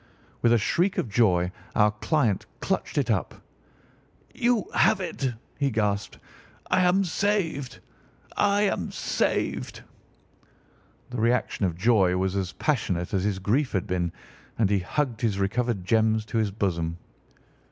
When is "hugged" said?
14.79-15.21